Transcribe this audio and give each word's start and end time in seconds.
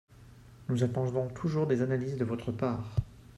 Nous 0.67 0.83
attendons 0.83 1.29
toujours 1.29 1.67
des 1.67 1.83
analyses 1.83 2.17
de 2.17 2.25
votre 2.25 2.51
part 2.51 2.89